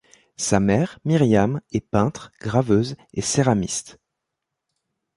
Sa 0.37 0.59
mère, 0.59 0.97
Miriam, 1.05 1.61
est 1.73 1.87
peintre, 1.87 2.31
graveuse 2.39 2.95
et 3.13 3.21
céramiste. 3.21 3.99